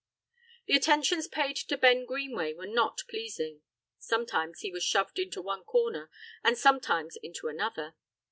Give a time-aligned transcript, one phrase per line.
[0.65, 3.61] The attentions paid to Ben Greenway were not pleasing;
[3.99, 6.09] sometimes he was shoved into one corner
[6.43, 7.93] and sometimes into another.